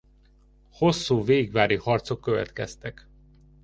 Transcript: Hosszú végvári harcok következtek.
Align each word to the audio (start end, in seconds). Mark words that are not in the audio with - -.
Hosszú 0.69 1.23
végvári 1.23 1.75
harcok 1.75 2.21
következtek. 2.21 3.07